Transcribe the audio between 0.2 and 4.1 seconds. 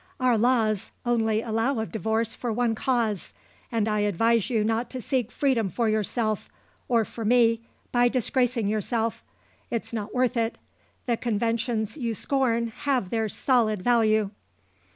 laws only allow of divorce for one cause and I